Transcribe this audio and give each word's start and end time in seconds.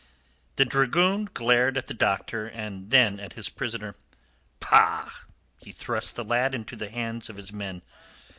The 0.55 0.65
dragoon 0.65 1.29
glared 1.31 1.77
at 1.77 1.85
the 1.85 1.93
doctor 1.93 2.47
and 2.47 2.89
then 2.89 3.19
at 3.19 3.33
his 3.33 3.49
prisoner. 3.49 3.93
"Pah!" 4.59 5.11
He 5.59 5.71
thrust 5.71 6.15
the 6.15 6.23
lad 6.23 6.55
into 6.55 6.75
the 6.75 6.89
hands 6.89 7.29
of 7.29 7.37
his 7.37 7.53
men. 7.53 7.83